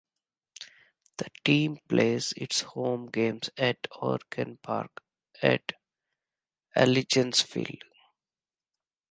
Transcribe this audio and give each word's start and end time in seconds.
The 1.17 1.29
team 1.45 1.77
plays 1.87 2.33
its 2.35 2.61
home 2.61 3.05
games 3.05 3.51
at 3.55 3.77
Ogren 4.01 4.57
Park 4.63 4.99
at 5.43 5.73
Allegiance 6.75 7.43
Field. 7.43 7.83